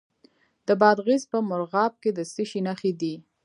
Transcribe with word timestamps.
د 0.67 0.69
بادغیس 0.81 1.23
په 1.31 1.37
مرغاب 1.49 1.93
کې 2.01 2.11
د 2.17 2.19
څه 2.33 2.43
شي 2.49 2.59
نښې 2.67 2.91
دي؟ 3.01 3.13